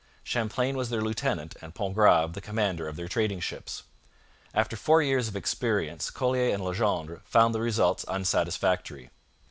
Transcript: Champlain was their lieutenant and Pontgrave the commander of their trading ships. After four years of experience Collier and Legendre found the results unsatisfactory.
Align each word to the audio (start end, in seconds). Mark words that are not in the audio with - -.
Champlain 0.23 0.75
was 0.75 0.89
their 0.89 1.01
lieutenant 1.03 1.55
and 1.61 1.75
Pontgrave 1.75 2.33
the 2.33 2.41
commander 2.41 2.87
of 2.87 2.95
their 2.95 3.07
trading 3.07 3.39
ships. 3.39 3.83
After 4.51 4.75
four 4.75 5.03
years 5.03 5.27
of 5.27 5.35
experience 5.35 6.09
Collier 6.09 6.51
and 6.55 6.63
Legendre 6.63 7.21
found 7.25 7.53
the 7.53 7.61
results 7.61 8.03
unsatisfactory. 8.07 9.11